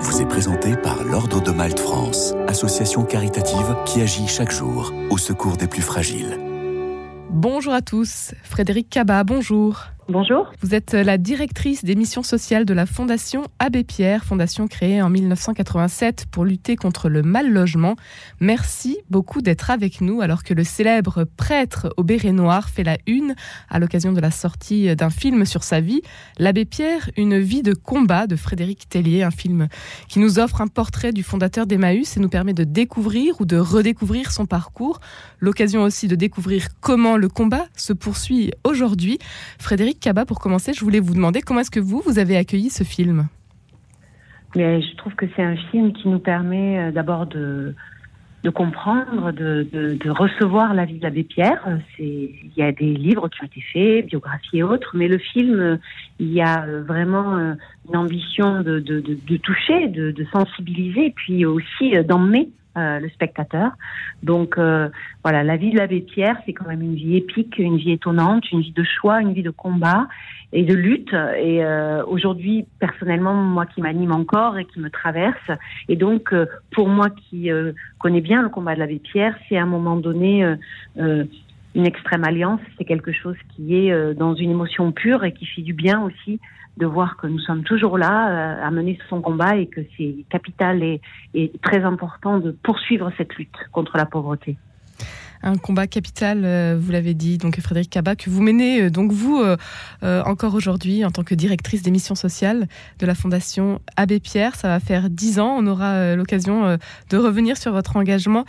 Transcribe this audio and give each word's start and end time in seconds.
vous 0.00 0.22
est 0.22 0.26
présenté 0.26 0.76
par 0.76 1.04
l'Ordre 1.04 1.42
de 1.42 1.50
Malte 1.50 1.78
France, 1.78 2.32
association 2.48 3.04
caritative 3.04 3.76
qui 3.84 4.00
agit 4.00 4.26
chaque 4.26 4.50
jour 4.50 4.94
au 5.10 5.18
secours 5.18 5.58
des 5.58 5.66
plus 5.66 5.82
fragiles. 5.82 6.38
Bonjour 7.28 7.74
à 7.74 7.82
tous, 7.82 8.32
Frédéric 8.42 8.88
Cabat, 8.88 9.22
bonjour. 9.24 9.84
Bonjour. 10.10 10.50
Vous 10.60 10.74
êtes 10.74 10.94
la 10.94 11.18
directrice 11.18 11.84
des 11.84 11.94
missions 11.94 12.24
sociales 12.24 12.64
de 12.64 12.74
la 12.74 12.84
Fondation 12.84 13.44
Abbé 13.60 13.84
Pierre, 13.84 14.24
fondation 14.24 14.66
créée 14.66 15.00
en 15.00 15.08
1987 15.08 16.26
pour 16.32 16.44
lutter 16.44 16.74
contre 16.74 17.08
le 17.08 17.22
mal 17.22 17.52
logement. 17.52 17.94
Merci 18.40 18.98
beaucoup 19.08 19.40
d'être 19.40 19.70
avec 19.70 20.00
nous 20.00 20.20
alors 20.20 20.42
que 20.42 20.52
le 20.52 20.64
célèbre 20.64 21.22
prêtre 21.36 21.94
au 21.96 22.02
béret 22.02 22.32
noir 22.32 22.70
fait 22.70 22.82
la 22.82 22.98
une 23.06 23.36
à 23.68 23.78
l'occasion 23.78 24.12
de 24.12 24.20
la 24.20 24.32
sortie 24.32 24.96
d'un 24.96 25.10
film 25.10 25.44
sur 25.44 25.62
sa 25.62 25.78
vie. 25.80 26.02
L'Abbé 26.40 26.64
Pierre, 26.64 27.08
une 27.16 27.38
vie 27.38 27.62
de 27.62 27.72
combat 27.72 28.26
de 28.26 28.34
Frédéric 28.34 28.88
Tellier, 28.88 29.22
un 29.22 29.30
film 29.30 29.68
qui 30.08 30.18
nous 30.18 30.40
offre 30.40 30.60
un 30.60 30.66
portrait 30.66 31.12
du 31.12 31.22
fondateur 31.22 31.68
d'Emmaüs 31.68 32.16
et 32.16 32.20
nous 32.20 32.28
permet 32.28 32.52
de 32.52 32.64
découvrir 32.64 33.40
ou 33.40 33.44
de 33.44 33.58
redécouvrir 33.58 34.32
son 34.32 34.46
parcours. 34.46 34.98
L'occasion 35.38 35.84
aussi 35.84 36.08
de 36.08 36.16
découvrir 36.16 36.66
comment 36.80 37.16
le 37.16 37.28
combat 37.28 37.66
se 37.76 37.92
poursuit 37.92 38.50
aujourd'hui. 38.64 39.20
Frédéric 39.60 39.99
Kaba, 40.00 40.24
pour 40.24 40.40
commencer, 40.40 40.72
je 40.72 40.80
voulais 40.80 41.00
vous 41.00 41.14
demander 41.14 41.42
comment 41.42 41.60
est-ce 41.60 41.70
que 41.70 41.80
vous, 41.80 42.02
vous 42.04 42.18
avez 42.18 42.36
accueilli 42.36 42.70
ce 42.70 42.84
film? 42.84 43.28
Mais 44.56 44.82
Je 44.82 44.96
trouve 44.96 45.14
que 45.14 45.26
c'est 45.36 45.42
un 45.42 45.56
film 45.70 45.92
qui 45.92 46.08
nous 46.08 46.18
permet 46.18 46.78
euh, 46.78 46.90
d'abord 46.90 47.26
de, 47.26 47.74
de 48.42 48.50
comprendre, 48.50 49.32
de, 49.32 49.66
de, 49.72 50.10
recevoir 50.10 50.72
la 50.72 50.86
vie 50.86 50.98
de 50.98 51.02
l'abbé 51.02 51.24
Pierre. 51.24 51.78
Il 51.98 52.50
y 52.56 52.62
a 52.62 52.72
des 52.72 52.94
livres 52.94 53.28
qui 53.28 53.42
ont 53.42 53.46
été 53.46 53.62
faits, 53.72 54.06
biographies 54.06 54.58
et 54.58 54.62
autres, 54.62 54.92
mais 54.94 55.08
le 55.08 55.18
film, 55.18 55.78
il 56.18 56.32
y 56.32 56.40
a 56.40 56.64
euh, 56.64 56.82
vraiment 56.82 57.36
euh, 57.36 57.54
une 57.88 57.96
ambition 57.96 58.62
de, 58.62 58.78
de 58.78 59.36
toucher, 59.36 59.88
de, 59.88 60.26
sensibiliser, 60.32 61.12
puis 61.14 61.44
aussi 61.44 61.92
d'emmener 62.04 62.48
euh, 62.48 62.59
le 62.76 63.08
spectateur. 63.10 63.72
Donc 64.22 64.58
euh, 64.58 64.88
voilà, 65.22 65.42
la 65.42 65.56
vie 65.56 65.70
de 65.70 65.78
l'abbé 65.78 66.00
Pierre, 66.00 66.36
c'est 66.46 66.52
quand 66.52 66.66
même 66.66 66.82
une 66.82 66.94
vie 66.94 67.16
épique, 67.16 67.58
une 67.58 67.76
vie 67.76 67.92
étonnante, 67.92 68.50
une 68.52 68.60
vie 68.60 68.72
de 68.72 68.84
choix, 68.84 69.20
une 69.20 69.32
vie 69.32 69.42
de 69.42 69.50
combat 69.50 70.08
et 70.52 70.62
de 70.62 70.74
lutte. 70.74 71.12
Et 71.12 71.64
euh, 71.64 72.04
aujourd'hui, 72.06 72.66
personnellement, 72.78 73.34
moi 73.34 73.66
qui 73.66 73.80
m'anime 73.80 74.12
encore 74.12 74.58
et 74.58 74.64
qui 74.64 74.80
me 74.80 74.90
traverse, 74.90 75.50
et 75.88 75.96
donc 75.96 76.34
pour 76.72 76.88
moi 76.88 77.08
qui 77.10 77.50
connais 77.98 78.20
bien 78.20 78.42
le 78.42 78.48
combat 78.48 78.74
de 78.74 78.80
l'abbé 78.80 78.98
Pierre, 78.98 79.36
c'est 79.48 79.56
à 79.56 79.62
un 79.62 79.66
moment 79.66 79.96
donné 79.96 80.44
une 80.96 81.86
extrême 81.86 82.24
alliance, 82.24 82.60
c'est 82.76 82.84
quelque 82.84 83.12
chose 83.12 83.36
qui 83.54 83.76
est 83.76 84.14
dans 84.14 84.34
une 84.34 84.50
émotion 84.50 84.92
pure 84.92 85.24
et 85.24 85.32
qui 85.32 85.46
fait 85.46 85.62
du 85.62 85.72
bien 85.72 86.00
aussi 86.02 86.40
de 86.76 86.86
voir 86.86 87.16
que 87.16 87.26
nous 87.26 87.38
sommes 87.38 87.62
toujours 87.62 87.98
là 87.98 88.30
euh, 88.30 88.66
à 88.66 88.70
mener 88.70 88.98
son 89.08 89.20
combat 89.20 89.56
et 89.56 89.66
que 89.66 89.80
c'est 89.96 90.24
capital 90.30 90.82
et, 90.82 91.00
très 91.62 91.82
important 91.84 92.38
de 92.38 92.50
poursuivre 92.50 93.12
cette 93.16 93.34
lutte 93.36 93.56
contre 93.72 93.96
la 93.96 94.06
pauvreté 94.06 94.56
un 95.42 95.56
combat 95.56 95.86
capital, 95.86 96.42
euh, 96.44 96.76
vous 96.78 96.92
l'avez 96.92 97.14
dit, 97.14 97.38
donc 97.38 97.58
Frédéric 97.60 97.88
Cabat, 97.88 98.14
que 98.14 98.28
vous 98.28 98.42
menez 98.42 98.82
euh, 98.82 98.90
donc 98.90 99.10
vous 99.10 99.42
encore 100.02 100.54
aujourd'hui 100.54 101.02
en 101.02 101.10
tant 101.10 101.22
que 101.22 101.34
directrice 101.34 101.80
des 101.80 101.90
missions 101.90 102.14
sociales 102.14 102.68
de 102.98 103.06
la 103.06 103.14
Fondation 103.14 103.80
Abbé 103.96 104.20
Pierre. 104.20 104.54
Ça 104.54 104.68
va 104.68 104.80
faire 104.80 105.08
dix 105.08 105.40
ans. 105.40 105.56
On 105.58 105.66
aura 105.66 106.14
l'occasion 106.14 106.76
de 107.08 107.16
revenir 107.16 107.56
sur 107.56 107.72
votre 107.72 107.96
engagement. 107.96 108.44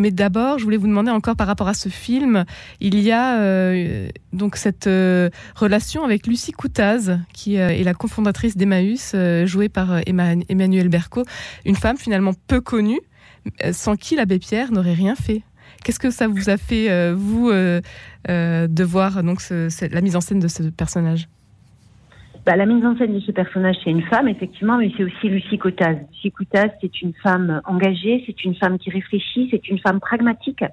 Mais 0.00 0.10
d'abord, 0.10 0.58
je 0.58 0.64
voulais 0.64 0.78
vous 0.78 0.86
demander 0.86 1.10
encore 1.10 1.36
par 1.36 1.46
rapport 1.46 1.68
à 1.68 1.74
ce 1.74 1.90
film, 1.90 2.46
il 2.80 2.98
y 3.00 3.12
a 3.12 3.38
euh, 3.38 4.08
donc 4.32 4.56
cette 4.56 4.86
euh, 4.86 5.28
relation 5.54 6.04
avec 6.04 6.26
Lucie 6.26 6.52
Coutaz, 6.52 7.18
qui 7.34 7.58
euh, 7.58 7.68
est 7.68 7.82
la 7.82 7.92
cofondatrice 7.92 8.56
d'Emmaüs, 8.56 9.14
jouée 9.44 9.68
par 9.68 10.00
Emmanuel 10.06 10.88
Berco, 10.88 11.24
une 11.66 11.76
femme 11.76 11.98
finalement 11.98 12.32
peu 12.46 12.62
connue, 12.62 13.00
sans 13.72 13.96
qui 13.96 14.16
l'abbé 14.16 14.38
Pierre 14.38 14.72
n'aurait 14.72 14.94
rien 14.94 15.14
fait. 15.14 15.42
Qu'est-ce 15.84 16.00
que 16.00 16.10
ça 16.10 16.28
vous 16.28 16.48
a 16.48 16.56
fait, 16.56 17.12
vous, 17.12 17.50
de 17.50 18.84
voir 18.84 19.22
donc 19.22 19.42
la 19.50 20.00
mise 20.00 20.16
en 20.16 20.22
scène 20.22 20.40
de 20.40 20.48
ce 20.48 20.62
personnage? 20.62 21.28
Bah, 22.46 22.56
la 22.56 22.66
mise 22.66 22.84
en 22.84 22.96
scène 22.96 23.14
de 23.14 23.20
ce 23.20 23.32
personnage, 23.32 23.76
c'est 23.84 23.90
une 23.90 24.02
femme, 24.02 24.28
effectivement, 24.28 24.78
mais 24.78 24.90
c'est 24.96 25.04
aussi 25.04 25.28
Lucie 25.28 25.58
Cotaz. 25.58 25.96
Lucie 26.10 26.32
Cotaz, 26.32 26.70
c'est 26.80 27.02
une 27.02 27.12
femme 27.22 27.60
engagée, 27.64 28.22
c'est 28.26 28.44
une 28.44 28.54
femme 28.54 28.78
qui 28.78 28.90
réfléchit, 28.90 29.48
c'est 29.50 29.68
une 29.68 29.78
femme 29.78 30.00
pragmatique. 30.00 30.64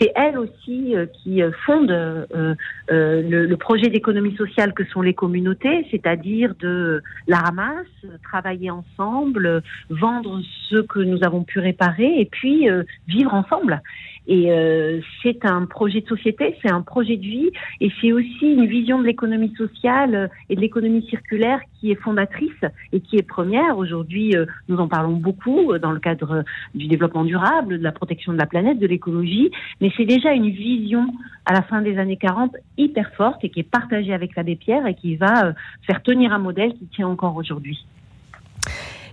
C'est 0.00 0.12
elle 0.14 0.38
aussi 0.38 0.96
euh, 0.96 1.06
qui 1.06 1.42
euh, 1.42 1.50
fonde 1.66 1.90
euh, 1.90 2.54
le, 2.88 3.46
le, 3.46 3.56
projet 3.56 3.88
d'économie 3.88 4.34
sociale 4.34 4.72
que 4.72 4.84
sont 4.86 5.02
les 5.02 5.12
communautés, 5.12 5.86
c'est-à-dire 5.90 6.54
de 6.58 7.02
la 7.26 7.38
ramasse, 7.38 7.86
travailler 8.22 8.70
ensemble, 8.70 9.62
vendre 9.90 10.40
ce 10.70 10.76
que 10.76 11.00
nous 11.00 11.22
avons 11.22 11.44
pu 11.44 11.58
réparer 11.58 12.18
et 12.18 12.24
puis 12.24 12.66
vivre 13.06 13.34
ensemble. 13.34 13.82
Et 14.30 14.52
euh, 14.52 15.00
c'est 15.24 15.44
un 15.44 15.66
projet 15.66 16.02
de 16.02 16.06
société, 16.06 16.56
c'est 16.62 16.70
un 16.70 16.82
projet 16.82 17.16
de 17.16 17.22
vie, 17.22 17.50
et 17.80 17.90
c'est 18.00 18.12
aussi 18.12 18.46
une 18.46 18.64
vision 18.64 19.00
de 19.00 19.04
l'économie 19.04 19.52
sociale 19.58 20.30
et 20.48 20.54
de 20.54 20.60
l'économie 20.60 21.04
circulaire 21.10 21.58
qui 21.80 21.90
est 21.90 21.96
fondatrice 21.96 22.62
et 22.92 23.00
qui 23.00 23.16
est 23.16 23.26
première. 23.26 23.76
Aujourd'hui, 23.76 24.36
euh, 24.36 24.46
nous 24.68 24.78
en 24.78 24.86
parlons 24.86 25.16
beaucoup 25.16 25.76
dans 25.78 25.90
le 25.90 25.98
cadre 25.98 26.44
du 26.76 26.86
développement 26.86 27.24
durable, 27.24 27.78
de 27.78 27.82
la 27.82 27.90
protection 27.90 28.32
de 28.32 28.38
la 28.38 28.46
planète, 28.46 28.78
de 28.78 28.86
l'écologie, 28.86 29.50
mais 29.80 29.90
c'est 29.96 30.04
déjà 30.04 30.32
une 30.32 30.50
vision 30.50 31.08
à 31.44 31.52
la 31.52 31.62
fin 31.62 31.82
des 31.82 31.98
années 31.98 32.16
40 32.16 32.56
hyper 32.78 33.10
forte 33.16 33.42
et 33.42 33.48
qui 33.48 33.58
est 33.58 33.70
partagée 33.70 34.12
avec 34.12 34.36
l'abbé 34.36 34.54
Pierre 34.54 34.86
et 34.86 34.94
qui 34.94 35.16
va 35.16 35.46
euh, 35.46 35.52
faire 35.88 36.04
tenir 36.04 36.32
un 36.32 36.38
modèle 36.38 36.72
qui 36.74 36.86
tient 36.86 37.08
encore 37.08 37.34
aujourd'hui. 37.34 37.84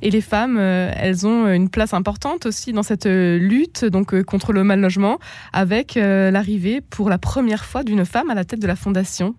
Et 0.01 0.09
les 0.09 0.21
femmes, 0.21 0.57
euh, 0.57 0.91
elles 0.95 1.25
ont 1.25 1.47
une 1.47 1.69
place 1.69 1.93
importante 1.93 2.45
aussi 2.45 2.73
dans 2.73 2.83
cette 2.83 3.05
euh, 3.05 3.37
lutte 3.37 3.85
donc 3.85 4.13
euh, 4.13 4.23
contre 4.23 4.53
le 4.53 4.63
mal 4.63 4.79
logement, 4.79 5.19
avec 5.53 5.95
l'arrivée 5.95 6.81
pour 6.81 7.09
la 7.09 7.17
première 7.17 7.65
fois 7.65 7.83
d'une 7.83 8.05
femme 8.05 8.29
à 8.29 8.35
la 8.35 8.45
tête 8.45 8.61
de 8.61 8.67
la 8.67 8.75
fondation. 8.75 9.35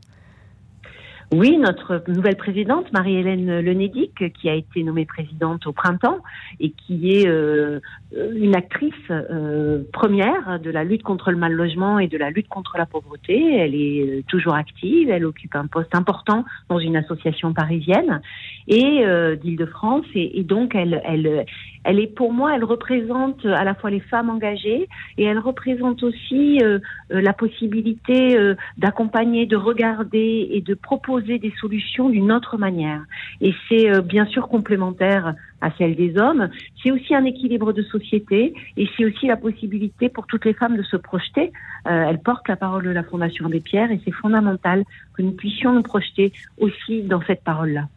Oui, 1.31 1.59
notre 1.59 2.03
nouvelle 2.09 2.37
présidente, 2.37 2.91
Marie-Hélène 2.93 3.61
Lenédic, 3.61 4.33
qui 4.33 4.49
a 4.49 4.55
été 4.55 4.83
nommée 4.83 5.05
présidente 5.05 5.67
au 5.67 5.73
printemps 5.73 6.21
et 6.59 6.71
qui 6.71 7.13
est 7.13 7.29
euh, 7.29 7.81
une 8.13 8.57
actrice 8.57 8.95
euh, 9.11 9.83
première 9.93 10.59
de 10.61 10.71
la 10.71 10.85
lutte 10.85 11.03
contre 11.03 11.31
le 11.31 11.37
mal 11.37 11.53
logement 11.53 11.99
et 11.99 12.09
de 12.09 12.17
la 12.17 12.31
lutte 12.31 12.49
contre 12.49 12.79
la 12.79 12.87
pauvreté. 12.87 13.57
Elle 13.57 13.75
est 13.75 14.03
euh, 14.03 14.23
toujours 14.29 14.55
active, 14.55 15.11
elle 15.11 15.27
occupe 15.27 15.55
un 15.55 15.67
poste 15.67 15.95
important 15.95 16.45
dans 16.69 16.79
une 16.79 16.97
association 16.97 17.53
parisienne 17.53 18.21
et 18.67 19.05
d'Île-de-France 19.43 20.05
et, 20.15 20.43
donc 20.43 20.75
elle, 20.75 21.01
elle, 21.07 21.47
elle 21.85 21.99
est 21.99 22.07
pour 22.07 22.35
moi, 22.35 22.55
elle 22.55 22.65
représente 22.65 23.47
à 23.47 23.65
la 23.65 23.75
fois 23.75 23.89
les 23.89 24.01
femmes 24.01 24.29
engagées 24.29 24.89
et 25.17 25.25
elle 25.25 25.39
représente 25.39 26.03
aussi 26.03 26.61
la 27.09 27.33
possibilité 27.33 28.37
d'accompagner, 28.77 29.47
de 29.47 29.57
regarder 29.57 30.49
et 30.51 30.61
de 30.61 30.75
proposer 30.75 31.39
des 31.39 31.53
solutions 31.61 32.11
d'une 32.11 32.31
autre 32.31 32.59
manière. 32.59 33.03
Et 33.41 33.55
c'est 33.69 33.91
euh, 33.91 34.01
bien 34.01 34.27
sûr 34.27 34.49
complémentaire 34.49 35.35
à 35.61 35.71
celle 35.77 35.97
des 35.97 36.17
hommes. 36.19 36.49
C'est 36.83 36.91
aussi 36.91 37.15
un 37.15 37.25
équilibre 37.25 37.73
de 37.73 37.83
société 37.83 38.55
et 38.77 38.89
c'est 38.97 39.05
aussi 39.05 39.27
la 39.27 39.37
possibilité 39.37 40.09
pour 40.09 40.27
toutes 40.27 40.45
les 40.45 40.55
femmes 40.55 40.77
de 40.77 40.83
se 40.83 40.97
projeter. 40.97 41.53
Euh, 41.87 42.09
elles 42.09 42.21
portent 42.21 42.49
la 42.49 42.57
parole 42.57 42.85
de 42.85 42.91
la 42.91 43.03
Fondation 43.03 43.49
des 43.49 43.61
Pierres 43.61 43.91
et 43.91 44.01
c'est 44.05 44.13
fondamental 44.13 44.85
que 45.15 45.23
nous 45.23 45.33
puissions 45.33 45.73
nous 45.73 45.83
projeter 45.83 46.33
aussi 46.59 47.03
dans 47.03 47.23
cette 47.27 47.43
parole-là. 47.43 47.89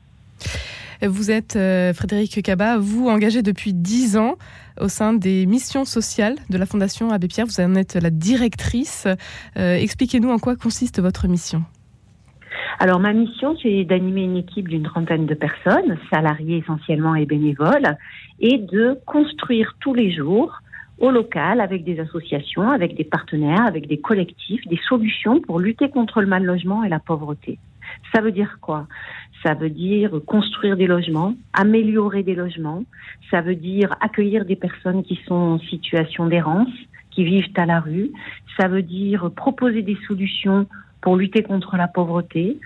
Vous 1.03 1.31
êtes, 1.31 1.55
euh, 1.55 1.93
Frédéric 1.93 2.43
Cabat, 2.43 2.77
vous 2.77 3.07
engagé 3.07 3.41
depuis 3.41 3.73
dix 3.73 4.17
ans 4.17 4.35
au 4.79 4.87
sein 4.87 5.13
des 5.13 5.47
missions 5.47 5.83
sociales 5.83 6.35
de 6.51 6.57
la 6.57 6.67
Fondation 6.67 7.09
Abbé 7.09 7.27
Pierre. 7.27 7.47
Vous 7.47 7.59
en 7.59 7.73
êtes 7.75 7.95
la 7.95 8.11
directrice. 8.11 9.07
Expliquez-nous 9.55 10.29
en 10.29 10.37
quoi 10.37 10.55
consiste 10.55 11.01
votre 11.01 11.27
mission. 11.27 11.63
Alors 12.79 12.99
ma 12.99 13.13
mission, 13.13 13.55
c'est 13.61 13.83
d'animer 13.85 14.23
une 14.23 14.37
équipe 14.37 14.67
d'une 14.67 14.83
trentaine 14.83 15.25
de 15.25 15.33
personnes, 15.33 15.97
salariés 16.11 16.57
essentiellement 16.57 17.15
et 17.15 17.25
bénévoles, 17.25 17.97
et 18.39 18.57
de 18.57 18.97
construire 19.05 19.75
tous 19.79 19.93
les 19.93 20.11
jours 20.11 20.59
au 20.99 21.09
local 21.09 21.61
avec 21.61 21.83
des 21.83 21.99
associations, 21.99 22.69
avec 22.69 22.95
des 22.95 23.03
partenaires, 23.03 23.65
avec 23.65 23.87
des 23.87 23.99
collectifs, 23.99 24.65
des 24.67 24.79
solutions 24.87 25.41
pour 25.41 25.59
lutter 25.59 25.89
contre 25.89 26.21
le 26.21 26.27
mal 26.27 26.43
logement 26.43 26.83
et 26.83 26.89
la 26.89 26.99
pauvreté. 26.99 27.57
Ça 28.13 28.21
veut 28.21 28.31
dire 28.31 28.57
quoi? 28.61 28.87
Ça 29.43 29.55
veut 29.55 29.71
dire 29.71 30.11
construire 30.27 30.77
des 30.77 30.85
logements, 30.85 31.33
améliorer 31.53 32.21
des 32.21 32.35
logements, 32.35 32.83
ça 33.31 33.41
veut 33.41 33.55
dire 33.55 33.95
accueillir 33.99 34.45
des 34.45 34.55
personnes 34.55 35.03
qui 35.03 35.19
sont 35.27 35.33
en 35.33 35.59
situation 35.59 36.27
d'errance, 36.27 36.69
qui 37.09 37.23
vivent 37.23 37.49
à 37.55 37.65
la 37.65 37.79
rue, 37.79 38.11
ça 38.57 38.67
veut 38.67 38.83
dire 38.83 39.31
proposer 39.35 39.81
des 39.81 39.97
solutions 40.07 40.67
pour 41.01 41.15
lutter 41.15 41.43
contre 41.43 41.75
la 41.75 41.87
pauvreté. 41.87 42.57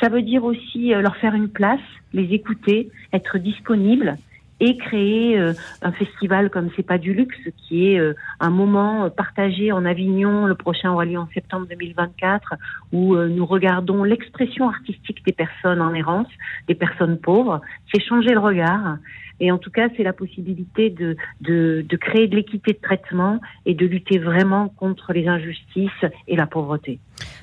Ça 0.00 0.08
veut 0.08 0.22
dire 0.22 0.44
aussi 0.44 0.94
euh, 0.94 1.02
leur 1.02 1.16
faire 1.16 1.34
une 1.34 1.48
place, 1.48 1.80
les 2.12 2.34
écouter, 2.34 2.90
être 3.12 3.38
disponible 3.38 4.16
et 4.60 4.76
créer 4.76 5.38
euh, 5.38 5.52
un 5.82 5.92
festival 5.92 6.48
comme 6.48 6.70
c'est 6.76 6.86
pas 6.86 6.98
du 6.98 7.12
luxe, 7.14 7.36
qui 7.56 7.88
est 7.88 7.98
euh, 7.98 8.14
un 8.40 8.50
moment 8.50 9.10
partagé 9.10 9.72
en 9.72 9.84
Avignon. 9.84 10.46
Le 10.46 10.54
prochain 10.54 10.92
aura 10.92 11.04
lieu 11.04 11.18
en 11.18 11.28
septembre 11.34 11.66
2024, 11.68 12.54
où 12.92 13.16
nous 13.16 13.46
regardons 13.46 14.04
l'expression 14.04 14.68
artistique 14.68 15.24
des 15.26 15.32
personnes 15.32 15.80
en 15.80 15.92
errance, 15.94 16.28
des 16.68 16.74
personnes 16.74 17.18
pauvres. 17.18 17.60
C'est 17.92 18.02
changer 18.02 18.30
le 18.30 18.40
regard. 18.40 18.98
Et 19.40 19.50
en 19.50 19.58
tout 19.58 19.70
cas, 19.70 19.88
c'est 19.96 20.04
la 20.04 20.12
possibilité 20.12 20.88
de, 20.90 21.16
de, 21.40 21.84
de 21.88 21.96
créer 21.96 22.28
de 22.28 22.36
l'équité 22.36 22.74
de 22.74 22.78
traitement 22.80 23.40
et 23.66 23.74
de 23.74 23.86
lutter 23.86 24.18
vraiment 24.18 24.68
contre 24.68 25.12
les 25.12 25.26
injustices 25.26 25.90
et 26.28 26.36
la 26.36 26.46
pauvreté. 26.46 27.00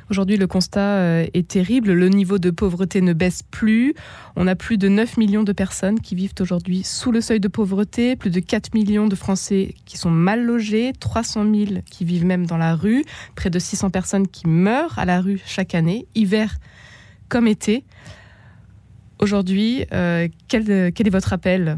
Aujourd'hui, 0.10 0.38
le 0.38 0.48
constat 0.48 0.80
euh, 0.80 1.28
est 1.36 1.48
terrible. 1.48 1.94
Le 1.94 2.10
niveau 2.10 2.40
de 2.40 2.50
pauvreté 2.50 3.00
ne 3.02 3.14
baisse 3.14 3.44
plus. 3.44 3.94
On 4.36 4.48
a 4.48 4.56
plus 4.56 4.80
de 4.80 4.88
9 4.88 5.18
millions 5.18 5.44
de 5.44 5.54
personnes 5.54 6.00
qui 6.00 6.16
vivent 6.16 6.34
aujourd'hui 6.40 6.84
sous 6.84 7.12
le 7.12 7.22
seuil 7.22 7.40
de 7.40 7.48
pauvreté, 7.48 8.16
plus 8.16 8.32
de 8.32 8.40
4 8.40 8.74
millions 8.74 9.08
de 9.08 9.16
Français 9.16 9.76
qui 9.86 9.98
sont 9.98 10.10
mal 10.10 10.44
logés, 10.44 10.94
300 11.00 11.44
000 11.44 11.82
qui 11.90 12.06
vivent 12.06 12.26
même 12.26 12.48
dans 12.48 12.58
la 12.58 12.76
rue, 12.76 13.04
près 13.36 13.52
de 13.52 13.60
600 13.60 13.92
personnes 13.92 14.28
qui 14.28 14.48
meurent 14.48 14.98
à 14.98 15.06
la 15.06 15.22
rue 15.22 15.42
chaque 15.46 15.76
année, 15.76 16.08
hiver 16.16 16.58
comme 17.28 17.48
été. 17.48 17.84
Aujourd'hui, 19.20 19.86
euh, 19.94 20.28
quel, 20.48 20.92
quel 20.92 21.06
est 21.06 21.12
votre 21.12 21.34
appel? 21.34 21.78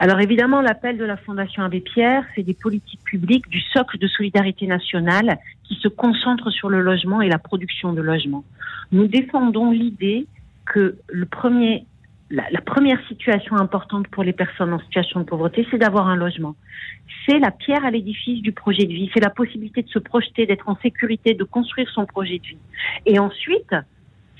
Alors 0.00 0.20
évidemment, 0.20 0.60
l'appel 0.60 0.96
de 0.96 1.04
la 1.04 1.16
Fondation 1.16 1.64
Abbé 1.64 1.80
Pierre, 1.80 2.24
c'est 2.34 2.44
des 2.44 2.54
politiques 2.54 3.02
publiques 3.04 3.48
du 3.48 3.60
socle 3.60 3.98
de 3.98 4.06
solidarité 4.06 4.66
nationale 4.66 5.38
qui 5.64 5.74
se 5.74 5.88
concentrent 5.88 6.50
sur 6.50 6.68
le 6.68 6.80
logement 6.80 7.20
et 7.20 7.28
la 7.28 7.38
production 7.38 7.92
de 7.92 8.00
logements. 8.00 8.44
Nous 8.92 9.08
défendons 9.08 9.72
l'idée 9.72 10.26
que 10.66 10.96
le 11.08 11.26
premier, 11.26 11.84
la, 12.30 12.44
la, 12.50 12.60
première 12.60 13.04
situation 13.08 13.56
importante 13.56 14.06
pour 14.08 14.22
les 14.22 14.32
personnes 14.32 14.72
en 14.72 14.78
situation 14.78 15.20
de 15.20 15.24
pauvreté, 15.24 15.66
c'est 15.70 15.78
d'avoir 15.78 16.06
un 16.06 16.16
logement. 16.16 16.54
C'est 17.26 17.40
la 17.40 17.50
pierre 17.50 17.84
à 17.84 17.90
l'édifice 17.90 18.40
du 18.40 18.52
projet 18.52 18.84
de 18.84 18.92
vie, 18.92 19.10
c'est 19.12 19.20
la 19.20 19.30
possibilité 19.30 19.82
de 19.82 19.88
se 19.88 19.98
projeter, 19.98 20.46
d'être 20.46 20.68
en 20.68 20.76
sécurité, 20.76 21.34
de 21.34 21.44
construire 21.44 21.88
son 21.90 22.06
projet 22.06 22.38
de 22.38 22.46
vie. 22.46 22.58
Et 23.04 23.18
ensuite, 23.18 23.74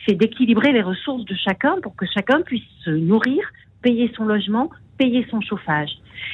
c'est 0.07 0.15
d'équilibrer 0.15 0.73
les 0.73 0.83
ressources 0.83 1.25
de 1.25 1.35
chacun 1.35 1.81
pour 1.83 1.97
que 1.97 2.07
chacun 2.07 2.43
puisse 2.43 2.63
se 2.85 2.91
nourrir, 2.91 3.43
payer 3.83 4.13
son 4.17 4.25
logement, 4.25 4.71
payer 4.99 5.27
son 5.31 5.41
chauffage. 5.41 5.91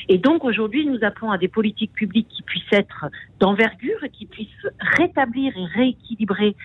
Et 0.08 0.18
donc 0.18 0.44
aujourd'hui, 0.44 0.86
nous 0.86 0.98
appelons 1.02 1.30
à 1.30 1.38
des 1.38 1.48
politiques 1.48 1.92
publiques 1.92 2.28
qui 2.28 2.42
puissent 2.42 2.72
être 2.72 3.06
d'envergure, 3.38 4.00
qui 4.12 4.26
puissent 4.26 4.66
rétablir 4.80 5.52
et 5.56 5.66
rééquilibrer 5.78 6.56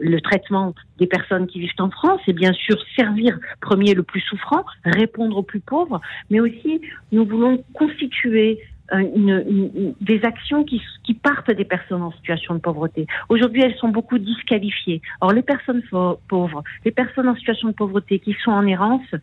le 0.00 0.20
traitement 0.20 0.74
des 0.98 1.06
personnes 1.06 1.46
qui 1.46 1.60
vivent 1.60 1.72
en 1.78 1.90
France 1.90 2.20
et 2.28 2.32
bien 2.32 2.52
sûr 2.52 2.76
servir 2.96 3.38
premier 3.60 3.94
le 3.94 4.04
plus 4.04 4.20
souffrant, 4.20 4.64
répondre 4.84 5.36
aux 5.36 5.42
plus 5.42 5.60
pauvres, 5.60 6.00
mais 6.30 6.40
aussi 6.40 6.80
nous 7.10 7.26
voulons 7.26 7.64
constituer 7.74 8.60
euh, 8.92 9.04
une, 9.14 9.94
des 10.00 10.24
actions 10.24 10.64
qui, 10.64 10.80
qui, 11.04 11.14
partent 11.14 11.50
des 11.50 11.64
personnes 11.64 12.02
en 12.02 12.12
situation 12.12 12.54
de 12.54 12.60
pauvreté. 12.60 13.06
Aujourd'hui, 13.28 13.62
elles 13.62 13.76
sont 13.76 13.88
beaucoup 13.88 14.18
disqualifiées. 14.18 15.02
Or, 15.20 15.32
les 15.32 15.42
personnes 15.42 15.82
pauvres, 16.28 16.62
les 16.84 16.90
personnes 16.90 17.28
en 17.28 17.36
situation 17.36 17.68
de 17.68 17.74
pauvreté 17.74 18.18
qui 18.18 18.34
sont 18.44 18.50
en 18.50 18.66
errance, 18.66 19.14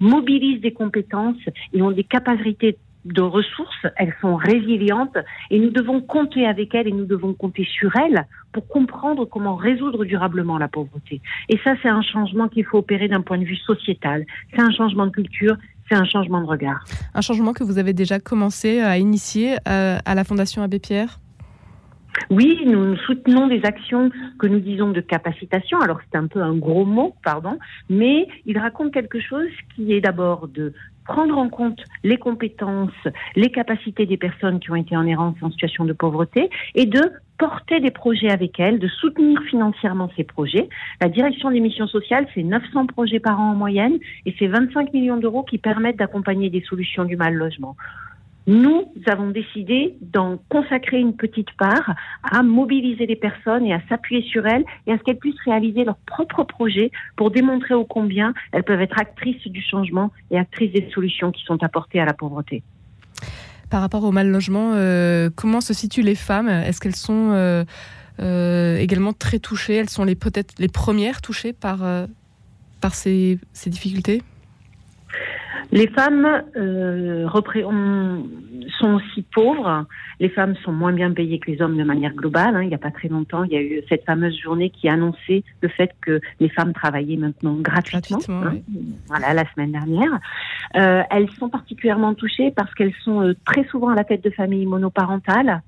mobilisent 0.00 0.60
des 0.60 0.72
compétences 0.72 1.40
et 1.72 1.80
ont 1.80 1.90
des 1.90 2.04
capacités 2.04 2.76
de 3.04 3.20
ressources, 3.20 3.86
elles 3.96 4.14
sont 4.20 4.36
résilientes 4.36 5.18
et 5.50 5.58
nous 5.58 5.70
devons 5.70 6.00
compter 6.00 6.46
avec 6.46 6.74
elles 6.74 6.88
et 6.88 6.92
nous 6.92 7.04
devons 7.04 7.34
compter 7.34 7.64
sur 7.64 7.94
elles 7.96 8.26
pour 8.52 8.66
comprendre 8.66 9.26
comment 9.26 9.56
résoudre 9.56 10.04
durablement 10.04 10.58
la 10.58 10.68
pauvreté. 10.68 11.20
Et 11.48 11.58
ça, 11.64 11.74
c'est 11.82 11.88
un 11.88 12.02
changement 12.02 12.48
qu'il 12.48 12.64
faut 12.64 12.78
opérer 12.78 13.08
d'un 13.08 13.20
point 13.20 13.38
de 13.38 13.44
vue 13.44 13.56
sociétal. 13.56 14.24
C'est 14.54 14.62
un 14.62 14.70
changement 14.70 15.06
de 15.06 15.10
culture, 15.12 15.56
c'est 15.88 15.94
un 15.94 16.04
changement 16.04 16.40
de 16.40 16.46
regard. 16.46 16.84
Un 17.14 17.20
changement 17.20 17.52
que 17.52 17.64
vous 17.64 17.78
avez 17.78 17.92
déjà 17.92 18.18
commencé 18.18 18.80
à 18.80 18.98
initier 18.98 19.56
euh, 19.68 19.98
à 20.04 20.14
la 20.14 20.24
Fondation 20.24 20.62
Abbé 20.62 20.78
Pierre? 20.78 21.20
Oui, 22.34 22.64
nous 22.66 22.96
soutenons 22.96 23.46
des 23.46 23.64
actions 23.64 24.10
que 24.38 24.46
nous 24.46 24.58
disons 24.58 24.90
de 24.90 25.00
capacitation. 25.00 25.78
Alors 25.80 26.00
c'est 26.10 26.18
un 26.18 26.26
peu 26.26 26.42
un 26.42 26.54
gros 26.56 26.84
mot, 26.84 27.14
pardon, 27.22 27.58
mais 27.88 28.26
il 28.44 28.58
raconte 28.58 28.92
quelque 28.92 29.20
chose 29.20 29.50
qui 29.74 29.92
est 29.92 30.00
d'abord 30.00 30.48
de 30.48 30.72
prendre 31.04 31.36
en 31.38 31.48
compte 31.48 31.80
les 32.02 32.16
compétences, 32.16 32.90
les 33.36 33.50
capacités 33.50 34.06
des 34.06 34.16
personnes 34.16 34.58
qui 34.58 34.70
ont 34.70 34.74
été 34.74 34.96
en 34.96 35.06
errance 35.06 35.36
en 35.42 35.50
situation 35.50 35.84
de 35.84 35.92
pauvreté 35.92 36.50
et 36.74 36.86
de 36.86 37.02
porter 37.38 37.78
des 37.80 37.90
projets 37.90 38.30
avec 38.30 38.58
elles, 38.58 38.78
de 38.78 38.88
soutenir 38.88 39.40
financièrement 39.42 40.10
ces 40.16 40.24
projets. 40.24 40.68
La 41.00 41.08
direction 41.08 41.50
des 41.50 41.60
missions 41.60 41.86
sociales, 41.86 42.26
c'est 42.34 42.42
900 42.42 42.86
projets 42.86 43.20
par 43.20 43.38
an 43.38 43.50
en 43.50 43.54
moyenne 43.54 43.98
et 44.24 44.34
c'est 44.38 44.46
25 44.46 44.92
millions 44.92 45.18
d'euros 45.18 45.42
qui 45.42 45.58
permettent 45.58 45.98
d'accompagner 45.98 46.48
des 46.50 46.62
solutions 46.62 47.04
du 47.04 47.16
mal 47.16 47.34
logement 47.34 47.76
nous 48.46 48.84
avons 49.06 49.30
décidé 49.30 49.96
d'en 50.00 50.38
consacrer 50.48 50.98
une 50.98 51.16
petite 51.16 51.50
part 51.56 51.94
à 52.22 52.42
mobiliser 52.42 53.06
les 53.06 53.16
personnes 53.16 53.64
et 53.64 53.72
à 53.72 53.80
s'appuyer 53.88 54.22
sur 54.22 54.46
elles 54.46 54.64
et 54.86 54.92
à 54.92 54.98
ce 54.98 55.02
qu'elles 55.02 55.18
puissent 55.18 55.40
réaliser 55.44 55.84
leurs 55.84 55.98
propres 56.06 56.44
projets 56.44 56.90
pour 57.16 57.30
démontrer 57.30 57.74
au 57.74 57.84
combien 57.84 58.34
elles 58.52 58.64
peuvent 58.64 58.80
être 58.80 58.98
actrices 58.98 59.46
du 59.46 59.62
changement 59.62 60.12
et 60.30 60.38
actrices 60.38 60.72
des 60.72 60.90
solutions 60.92 61.32
qui 61.32 61.42
sont 61.44 61.62
apportées 61.62 62.00
à 62.00 62.04
la 62.04 62.12
pauvreté. 62.12 62.62
Par 63.70 63.80
rapport 63.80 64.04
au 64.04 64.12
mal 64.12 64.28
logement, 64.28 64.72
euh, 64.74 65.30
comment 65.34 65.60
se 65.60 65.72
situent 65.72 66.02
les 66.02 66.14
femmes? 66.14 66.48
Est-ce 66.48 66.80
qu'elles 66.80 66.94
sont 66.94 67.30
euh, 67.32 67.64
euh, 68.20 68.76
également 68.76 69.14
très 69.14 69.38
touchées? 69.38 69.74
Elles 69.74 69.90
sont 69.90 70.04
peut-être 70.04 70.54
les 70.58 70.68
premières 70.68 71.22
touchées 71.22 71.54
par, 71.54 71.78
par 72.80 72.94
ces, 72.94 73.38
ces 73.54 73.70
difficultés? 73.70 74.22
Les 75.72 75.88
femmes 75.88 76.42
euh, 76.56 77.28
sont 78.78 78.94
aussi 78.94 79.22
pauvres. 79.22 79.86
Les 80.20 80.28
femmes 80.28 80.54
sont 80.64 80.72
moins 80.72 80.92
bien 80.92 81.12
payées 81.12 81.38
que 81.38 81.50
les 81.50 81.60
hommes 81.60 81.76
de 81.76 81.84
manière 81.84 82.14
globale. 82.14 82.56
Hein. 82.56 82.62
Il 82.62 82.68
n'y 82.68 82.74
a 82.74 82.78
pas 82.78 82.90
très 82.90 83.08
longtemps, 83.08 83.44
il 83.44 83.52
y 83.52 83.56
a 83.56 83.62
eu 83.62 83.82
cette 83.88 84.04
fameuse 84.04 84.38
journée 84.38 84.70
qui 84.70 84.88
annonçait 84.88 85.42
le 85.60 85.68
fait 85.68 85.90
que 86.00 86.20
les 86.40 86.48
femmes 86.48 86.72
travaillaient 86.72 87.16
maintenant 87.16 87.54
gratuitement. 87.54 88.18
Hein. 88.28 88.56
Voilà, 89.08 89.34
la 89.34 89.44
semaine 89.52 89.72
dernière. 89.72 90.20
Euh, 90.76 91.02
elles 91.10 91.30
sont 91.38 91.48
particulièrement 91.48 92.14
touchées 92.14 92.50
parce 92.50 92.72
qu'elles 92.74 92.94
sont 93.04 93.22
euh, 93.22 93.34
très 93.44 93.64
souvent 93.64 93.88
à 93.88 93.94
la 93.94 94.04
tête 94.04 94.24
de 94.24 94.30
familles 94.30 94.66
monoparentales 94.66 95.62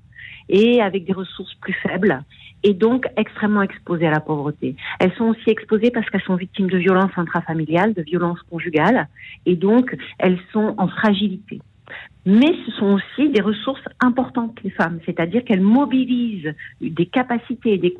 et 0.49 0.81
avec 0.81 1.05
des 1.05 1.13
ressources 1.13 1.53
plus 1.55 1.73
faibles 1.73 2.23
et 2.63 2.73
donc 2.73 3.05
extrêmement 3.17 3.61
exposées 3.61 4.07
à 4.07 4.11
la 4.11 4.19
pauvreté. 4.19 4.75
Elles 4.99 5.13
sont 5.13 5.25
aussi 5.25 5.49
exposées 5.49 5.91
parce 5.91 6.09
qu'elles 6.09 6.23
sont 6.23 6.35
victimes 6.35 6.69
de 6.69 6.77
violences 6.77 7.15
intrafamiliales, 7.15 7.93
de 7.93 8.01
violences 8.01 8.41
conjugales, 8.49 9.07
et 9.45 9.55
donc 9.55 9.95
elles 10.19 10.39
sont 10.51 10.73
en 10.77 10.87
fragilité. 10.87 11.61
Mais 12.25 12.53
ce 12.65 12.71
sont 12.71 12.97
aussi 12.97 13.29
des 13.29 13.41
ressources 13.41 13.87
importantes, 14.01 14.57
les 14.63 14.69
femmes, 14.69 14.99
c'est-à-dire 15.05 15.45
qu'elles 15.45 15.61
mobilisent 15.61 16.53
des 16.81 17.05
capacités 17.05 17.75
et 17.75 17.77
des 17.77 17.93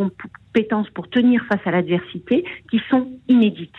pour 0.93 1.09
tenir 1.09 1.43
face 1.45 1.61
à 1.65 1.71
l'adversité 1.71 2.43
qui 2.69 2.81
sont 2.89 3.07
inédites. 3.27 3.75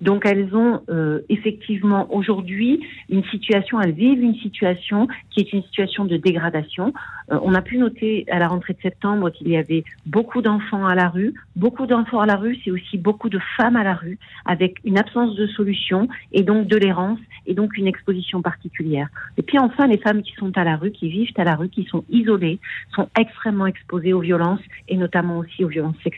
Donc 0.00 0.24
elles 0.26 0.54
ont 0.54 0.80
euh, 0.90 1.20
effectivement 1.28 2.12
aujourd'hui 2.12 2.80
une 3.08 3.24
situation, 3.24 3.80
elles 3.80 3.92
vivent 3.92 4.22
une 4.22 4.36
situation 4.36 5.08
qui 5.30 5.40
est 5.40 5.52
une 5.52 5.62
situation 5.64 6.04
de 6.04 6.16
dégradation. 6.16 6.92
Euh, 7.32 7.38
on 7.42 7.54
a 7.54 7.62
pu 7.62 7.78
noter 7.78 8.24
à 8.30 8.38
la 8.38 8.48
rentrée 8.48 8.74
de 8.74 8.80
septembre 8.80 9.30
qu'il 9.30 9.48
y 9.48 9.56
avait 9.56 9.84
beaucoup 10.06 10.40
d'enfants 10.42 10.86
à 10.86 10.94
la 10.94 11.08
rue. 11.08 11.34
Beaucoup 11.56 11.86
d'enfants 11.86 12.20
à 12.20 12.26
la 12.26 12.36
rue, 12.36 12.56
c'est 12.64 12.70
aussi 12.70 12.98
beaucoup 12.98 13.28
de 13.28 13.40
femmes 13.56 13.76
à 13.76 13.84
la 13.84 13.94
rue, 13.94 14.18
avec 14.44 14.76
une 14.84 14.98
absence 14.98 15.34
de 15.34 15.46
solution 15.48 16.08
et 16.32 16.42
donc 16.42 16.66
de 16.66 16.76
l'errance 16.76 17.18
et 17.46 17.54
donc 17.54 17.76
une 17.76 17.86
exposition 17.86 18.40
particulière. 18.42 19.08
Et 19.36 19.42
puis 19.42 19.58
enfin, 19.58 19.86
les 19.86 19.98
femmes 19.98 20.22
qui 20.22 20.34
sont 20.34 20.56
à 20.56 20.64
la 20.64 20.76
rue, 20.76 20.92
qui 20.92 21.08
vivent 21.08 21.32
à 21.36 21.44
la 21.44 21.56
rue, 21.56 21.68
qui 21.68 21.84
sont 21.84 22.04
isolées, 22.10 22.58
sont 22.94 23.08
extrêmement 23.18 23.66
exposées 23.66 24.12
aux 24.12 24.20
violences 24.20 24.60
et 24.88 24.96
notamment 24.96 25.38
aussi 25.38 25.64
aux 25.64 25.68
violences 25.68 25.96
sexuelles. 26.04 26.17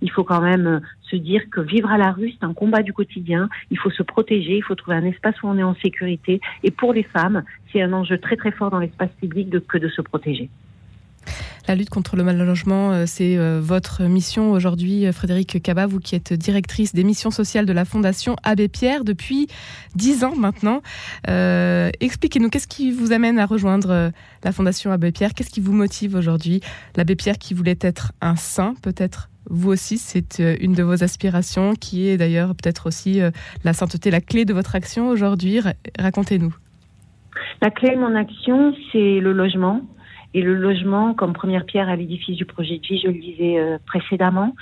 Il 0.00 0.10
faut 0.10 0.24
quand 0.24 0.40
même 0.40 0.66
euh, 0.66 0.80
se 1.02 1.16
dire 1.16 1.42
que 1.50 1.60
vivre 1.60 1.90
à 1.90 1.98
la 1.98 2.12
rue, 2.12 2.32
c'est 2.32 2.44
un 2.44 2.54
combat 2.54 2.82
du 2.82 2.92
quotidien. 2.92 3.48
Il 3.70 3.78
faut 3.78 3.90
se 3.90 4.02
protéger, 4.02 4.56
il 4.56 4.62
faut 4.62 4.74
trouver 4.74 4.96
un 4.96 5.04
espace 5.04 5.42
où 5.42 5.48
on 5.48 5.58
est 5.58 5.62
en 5.62 5.74
sécurité. 5.76 6.40
Et 6.62 6.70
pour 6.70 6.92
les 6.92 7.02
femmes, 7.02 7.42
c'est 7.72 7.82
un 7.82 7.92
enjeu 7.92 8.18
très 8.18 8.36
très 8.36 8.50
fort 8.50 8.70
dans 8.70 8.78
l'espace 8.78 9.10
public 9.20 9.48
de, 9.48 9.58
que 9.58 9.78
de 9.78 9.88
se 9.88 10.02
protéger. 10.02 10.48
La 11.68 11.74
lutte 11.74 11.90
contre 11.90 12.16
le 12.16 12.24
mal 12.24 12.38
logement, 12.38 12.92
euh, 12.92 13.04
c'est 13.06 13.36
euh, 13.36 13.60
votre 13.62 14.02
mission 14.04 14.52
aujourd'hui, 14.52 15.06
euh, 15.06 15.12
Frédéric 15.12 15.62
Cabat, 15.62 15.86
vous 15.86 16.00
qui 16.00 16.14
êtes 16.14 16.32
directrice 16.32 16.94
des 16.94 17.04
missions 17.04 17.30
sociales 17.30 17.66
de 17.66 17.72
la 17.72 17.84
Fondation 17.84 18.34
Abbé 18.42 18.68
Pierre 18.68 19.04
depuis 19.04 19.46
dix 19.94 20.24
ans 20.24 20.34
maintenant. 20.36 20.80
Expliquez-nous, 21.26 22.48
qu'est-ce 22.48 22.68
qui 22.68 22.90
vous 22.90 23.12
amène 23.12 23.38
à 23.38 23.46
rejoindre 23.46 24.10
la 24.42 24.52
Fondation 24.52 24.90
Abbé 24.90 25.12
Pierre? 25.12 25.34
Qu'est-ce 25.34 25.50
qui 25.50 25.60
vous 25.60 25.72
motive 25.72 26.14
aujourd'hui? 26.14 26.60
L'abbé 26.96 27.14
Pierre 27.14 27.38
qui 27.38 27.54
voulait 27.54 27.78
être 27.80 28.12
un 28.20 28.36
saint, 28.36 28.74
peut-être 28.82 29.28
vous 29.48 29.70
aussi, 29.70 29.98
c'est 29.98 30.38
une 30.60 30.74
de 30.74 30.82
vos 30.82 31.02
aspirations, 31.02 31.74
qui 31.74 32.08
est 32.08 32.16
d'ailleurs 32.16 32.54
peut-être 32.54 32.86
aussi 32.86 33.20
la 33.64 33.72
sainteté, 33.72 34.10
la 34.10 34.20
clé 34.20 34.44
de 34.44 34.52
votre 34.52 34.74
action 34.74 35.08
aujourd'hui. 35.08 35.60
Racontez-nous. 35.98 36.54
La 37.62 37.70
clé 37.70 37.94
de 37.94 38.00
mon 38.00 38.14
action, 38.14 38.74
c'est 38.92 39.20
le 39.20 39.32
logement 39.32 39.82
et 40.34 40.42
le 40.42 40.54
logement 40.54 41.14
comme 41.14 41.32
première 41.32 41.64
pierre 41.64 41.88
à 41.88 41.96
l'édifice 41.96 42.36
du 42.36 42.44
projet 42.44 42.78
de 42.78 42.86
vie, 42.86 43.00
je 43.00 43.08
le 43.08 43.14
disais 43.14 43.58
euh, 43.58 43.78
précédemment. 43.86 44.54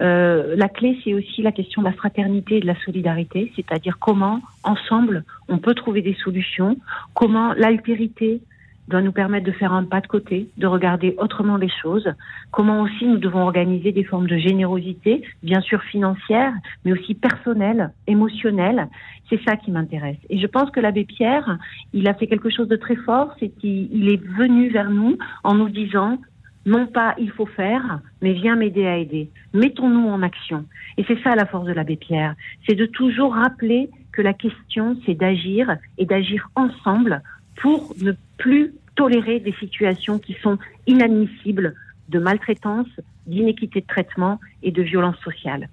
Euh, 0.00 0.54
la 0.56 0.68
clé, 0.68 0.98
c'est 1.04 1.14
aussi 1.14 1.42
la 1.42 1.52
question 1.52 1.82
de 1.82 1.86
la 1.86 1.92
fraternité 1.92 2.56
et 2.56 2.60
de 2.60 2.66
la 2.66 2.78
solidarité, 2.84 3.52
c'est-à-dire 3.56 3.98
comment, 3.98 4.40
ensemble, 4.62 5.24
on 5.48 5.58
peut 5.58 5.74
trouver 5.74 6.02
des 6.02 6.14
solutions, 6.14 6.76
comment 7.14 7.54
l'altérité 7.54 8.40
doit 8.88 9.02
nous 9.02 9.12
permettre 9.12 9.46
de 9.46 9.52
faire 9.52 9.72
un 9.72 9.84
pas 9.84 10.00
de 10.00 10.06
côté, 10.06 10.48
de 10.56 10.66
regarder 10.66 11.14
autrement 11.18 11.56
les 11.56 11.70
choses, 11.82 12.12
comment 12.50 12.82
aussi 12.82 13.06
nous 13.06 13.18
devons 13.18 13.42
organiser 13.42 13.92
des 13.92 14.04
formes 14.04 14.26
de 14.26 14.36
générosité, 14.36 15.22
bien 15.42 15.60
sûr 15.60 15.82
financière, 15.82 16.52
mais 16.84 16.92
aussi 16.92 17.14
personnelle, 17.14 17.92
émotionnelle. 18.06 18.88
C'est 19.30 19.40
ça 19.42 19.56
qui 19.56 19.70
m'intéresse. 19.70 20.18
Et 20.28 20.38
je 20.38 20.46
pense 20.46 20.70
que 20.70 20.80
l'abbé 20.80 21.04
Pierre, 21.04 21.58
il 21.92 22.08
a 22.08 22.14
fait 22.14 22.26
quelque 22.26 22.50
chose 22.50 22.68
de 22.68 22.76
très 22.76 22.96
fort, 22.96 23.34
c'est 23.40 23.48
qu'il 23.48 24.08
est 24.08 24.22
venu 24.22 24.68
vers 24.68 24.90
nous 24.90 25.16
en 25.44 25.54
nous 25.54 25.70
disant, 25.70 26.18
non 26.66 26.86
pas 26.86 27.14
il 27.18 27.30
faut 27.30 27.46
faire, 27.46 28.00
mais 28.22 28.32
viens 28.32 28.56
m'aider 28.56 28.86
à 28.86 28.98
aider. 28.98 29.30
Mettons-nous 29.52 30.08
en 30.08 30.22
action. 30.22 30.64
Et 30.96 31.04
c'est 31.04 31.20
ça 31.22 31.34
la 31.34 31.46
force 31.46 31.66
de 31.66 31.72
l'abbé 31.72 31.96
Pierre, 31.96 32.34
c'est 32.66 32.74
de 32.74 32.86
toujours 32.86 33.34
rappeler 33.34 33.90
que 34.12 34.22
la 34.22 34.32
question, 34.32 34.96
c'est 35.04 35.14
d'agir 35.14 35.76
et 35.98 36.06
d'agir 36.06 36.48
ensemble 36.54 37.22
pour 37.56 37.94
ne 38.00 38.12
plus 38.36 38.72
tolérer 38.94 39.40
des 39.40 39.54
situations 39.54 40.18
qui 40.18 40.34
sont 40.42 40.58
inadmissibles 40.86 41.74
de 42.08 42.18
maltraitance, 42.18 42.88
d'inéquité 43.26 43.80
de 43.80 43.86
traitement 43.86 44.38
et 44.62 44.70
de 44.70 44.82
violence 44.82 45.16
sociale. 45.24 45.68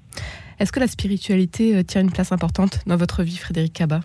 Est-ce 0.60 0.72
que 0.72 0.80
la 0.80 0.88
spiritualité 0.88 1.76
euh, 1.76 1.84
tient 1.84 2.02
une 2.02 2.12
place 2.12 2.32
importante 2.32 2.80
dans 2.88 2.98
votre 2.98 3.24
vie, 3.24 3.38
Frédéric 3.38 3.74
Cabat 3.74 4.02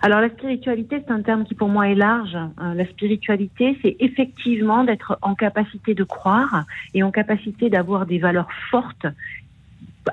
alors 0.00 0.20
la 0.20 0.28
spiritualité, 0.28 1.02
c'est 1.04 1.12
un 1.12 1.22
terme 1.22 1.44
qui 1.44 1.56
pour 1.56 1.68
moi 1.68 1.88
est 1.88 1.96
large. 1.96 2.36
Euh, 2.36 2.74
la 2.74 2.86
spiritualité, 2.86 3.76
c'est 3.82 3.96
effectivement 3.98 4.84
d'être 4.84 5.18
en 5.22 5.34
capacité 5.34 5.94
de 5.94 6.04
croire 6.04 6.66
et 6.94 7.02
en 7.02 7.10
capacité 7.10 7.68
d'avoir 7.68 8.06
des 8.06 8.20
valeurs 8.20 8.46
fortes 8.70 9.06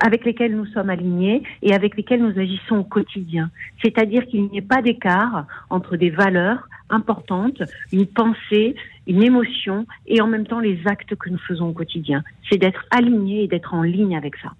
avec 0.00 0.24
lesquelles 0.24 0.56
nous 0.56 0.66
sommes 0.66 0.90
alignés 0.90 1.42
et 1.62 1.72
avec 1.72 1.96
lesquelles 1.96 2.22
nous 2.22 2.38
agissons 2.38 2.78
au 2.78 2.84
quotidien. 2.84 3.50
C'est-à-dire 3.82 4.26
qu'il 4.26 4.44
n'y 4.44 4.58
ait 4.58 4.62
pas 4.62 4.82
d'écart 4.82 5.46
entre 5.70 5.96
des 5.96 6.10
valeurs 6.10 6.68
importantes, 6.90 7.62
une 7.92 8.06
pensée, 8.06 8.74
une 9.06 9.22
émotion 9.22 9.86
et 10.06 10.20
en 10.20 10.26
même 10.26 10.46
temps 10.46 10.60
les 10.60 10.80
actes 10.86 11.14
que 11.14 11.30
nous 11.30 11.38
faisons 11.38 11.68
au 11.68 11.72
quotidien. 11.72 12.22
C'est 12.48 12.58
d'être 12.58 12.84
aligné 12.90 13.44
et 13.44 13.48
d'être 13.48 13.74
en 13.74 13.82
ligne 13.82 14.16
avec 14.16 14.36
ça. 14.36 14.52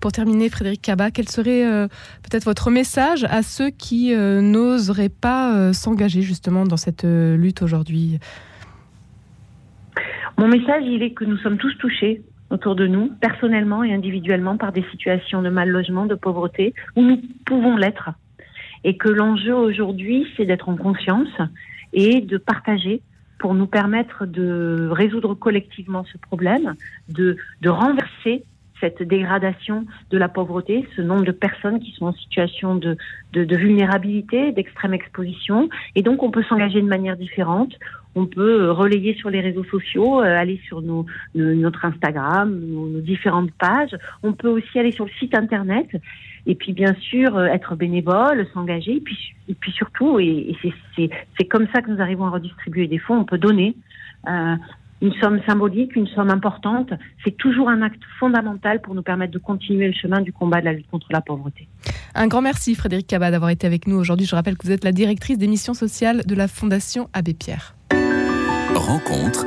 Pour 0.00 0.12
terminer, 0.12 0.50
Frédéric 0.50 0.82
Cabat, 0.82 1.10
quel 1.10 1.28
serait 1.28 1.64
euh, 1.64 1.88
peut-être 2.22 2.44
votre 2.44 2.70
message 2.70 3.24
à 3.24 3.42
ceux 3.42 3.70
qui 3.70 4.14
euh, 4.14 4.42
n'oseraient 4.42 5.08
pas 5.08 5.56
euh, 5.56 5.72
s'engager 5.72 6.20
justement 6.20 6.64
dans 6.64 6.76
cette 6.76 7.04
lutte 7.04 7.62
aujourd'hui? 7.62 8.18
Mon 10.36 10.48
message, 10.48 10.82
il 10.84 11.02
est 11.02 11.12
que 11.12 11.24
nous 11.24 11.38
sommes 11.38 11.56
tous 11.56 11.74
touchés 11.78 12.22
autour 12.50 12.74
de 12.74 12.86
nous, 12.86 13.12
personnellement 13.20 13.82
et 13.82 13.94
individuellement, 13.94 14.56
par 14.56 14.72
des 14.72 14.84
situations 14.90 15.42
de 15.42 15.48
mal 15.48 15.70
logement, 15.70 16.06
de 16.06 16.14
pauvreté, 16.14 16.74
où 16.96 17.02
nous 17.02 17.20
pouvons 17.46 17.76
l'être. 17.76 18.10
Et 18.84 18.96
que 18.96 19.08
l'enjeu 19.08 19.54
aujourd'hui, 19.54 20.26
c'est 20.36 20.44
d'être 20.44 20.68
en 20.68 20.76
confiance 20.76 21.28
et 21.92 22.20
de 22.20 22.36
partager 22.36 23.00
pour 23.38 23.54
nous 23.54 23.66
permettre 23.66 24.26
de 24.26 24.88
résoudre 24.90 25.34
collectivement 25.34 26.04
ce 26.04 26.18
problème, 26.18 26.74
de, 27.08 27.36
de 27.60 27.68
renverser 27.68 28.44
cette 28.80 29.02
dégradation 29.02 29.86
de 30.10 30.18
la 30.18 30.28
pauvreté, 30.28 30.86
ce 30.96 31.02
nombre 31.02 31.24
de 31.24 31.32
personnes 31.32 31.80
qui 31.80 31.92
sont 31.92 32.06
en 32.06 32.12
situation 32.12 32.74
de, 32.74 32.96
de, 33.32 33.56
vulnérabilité, 33.56 34.52
d'extrême 34.52 34.94
exposition. 34.94 35.68
Et 35.94 36.02
donc, 36.02 36.22
on 36.22 36.30
peut 36.30 36.42
s'engager 36.42 36.80
de 36.82 36.86
manière 36.86 37.16
différente. 37.16 37.74
On 38.14 38.26
peut 38.26 38.70
relayer 38.70 39.14
sur 39.14 39.30
les 39.30 39.40
réseaux 39.40 39.64
sociaux, 39.64 40.20
euh, 40.20 40.24
aller 40.24 40.60
sur 40.66 40.82
notre 41.34 41.84
Instagram, 41.84 42.60
nos, 42.66 43.00
différentes 43.00 43.52
pages. 43.52 43.96
On 44.22 44.32
peut 44.32 44.48
aussi 44.48 44.78
aller 44.78 44.92
sur 44.92 45.04
le 45.04 45.10
site 45.18 45.34
internet. 45.34 45.88
Et 46.46 46.54
puis, 46.54 46.72
bien 46.72 46.94
sûr, 46.94 47.36
euh, 47.36 47.46
être 47.46 47.74
bénévole, 47.74 48.46
s'engager. 48.52 48.96
Et 48.96 49.00
puis, 49.00 49.34
et 49.48 49.54
puis 49.54 49.72
surtout, 49.72 50.18
et, 50.20 50.54
et 50.96 51.10
c'est 51.36 51.44
comme 51.44 51.66
ça 51.74 51.82
que 51.82 51.90
nous 51.90 52.00
arrivons 52.00 52.26
à 52.26 52.30
redistribuer 52.30 52.86
des 52.86 52.98
fonds, 52.98 53.18
on 53.18 53.24
peut 53.24 53.38
donner. 53.38 53.76
Euh, 54.28 54.56
une 55.02 55.12
somme 55.20 55.40
symbolique, 55.46 55.96
une 55.96 56.06
somme 56.06 56.30
importante, 56.30 56.92
c'est 57.24 57.36
toujours 57.36 57.68
un 57.68 57.82
acte 57.82 58.00
fondamental 58.18 58.80
pour 58.80 58.94
nous 58.94 59.02
permettre 59.02 59.32
de 59.32 59.38
continuer 59.38 59.88
le 59.88 59.92
chemin 59.92 60.20
du 60.22 60.32
combat 60.32 60.60
de 60.60 60.64
la 60.64 60.72
lutte 60.72 60.88
contre 60.90 61.08
la 61.10 61.20
pauvreté. 61.20 61.68
Un 62.14 62.26
grand 62.26 62.40
merci 62.40 62.74
Frédéric 62.74 63.06
Cabat 63.06 63.30
d'avoir 63.30 63.50
été 63.50 63.66
avec 63.66 63.86
nous 63.86 63.96
aujourd'hui. 63.96 64.26
Je 64.26 64.34
rappelle 64.34 64.56
que 64.56 64.66
vous 64.66 64.72
êtes 64.72 64.84
la 64.84 64.92
directrice 64.92 65.36
des 65.36 65.48
missions 65.48 65.74
sociales 65.74 66.22
de 66.24 66.34
la 66.34 66.48
Fondation 66.48 67.08
Abbé 67.12 67.34
Pierre. 67.34 67.74
Rencontre 68.74 69.46